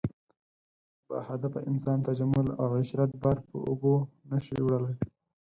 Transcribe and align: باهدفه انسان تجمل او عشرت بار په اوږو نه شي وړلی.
باهدفه 1.07 1.59
انسان 1.71 1.97
تجمل 2.09 2.47
او 2.61 2.67
عشرت 2.79 3.11
بار 3.21 3.37
په 3.47 3.57
اوږو 3.67 3.95
نه 4.31 4.37
شي 4.45 4.57
وړلی. 4.63 4.95